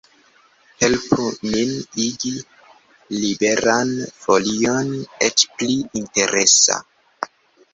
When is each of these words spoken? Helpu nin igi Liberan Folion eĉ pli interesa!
Helpu 0.83 1.25
nin 1.49 1.73
igi 2.05 2.31
Liberan 3.17 3.93
Folion 4.25 4.91
eĉ 5.29 5.45
pli 5.61 5.77
interesa! 6.03 6.81